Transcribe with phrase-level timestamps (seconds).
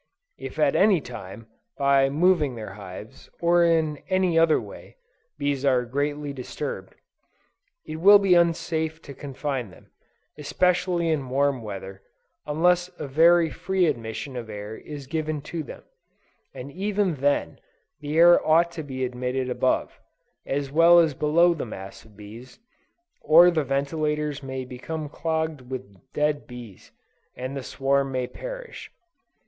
[0.39, 1.45] If at any time,
[1.77, 4.97] by moving their hives, or in any other way,
[5.37, 6.95] bees are greatly disturbed,
[7.85, 9.91] it will be unsafe to confine them,
[10.39, 12.01] especially in warm weather,
[12.47, 15.83] unless a very free admission of air is given to them,
[16.51, 17.59] and even then,
[17.99, 19.99] the air ought to be admitted above,
[20.47, 22.57] as well as below the mass of bees,
[23.21, 26.91] or the ventilators may become clogged with dead bees,
[27.35, 28.89] and the swarm may perish.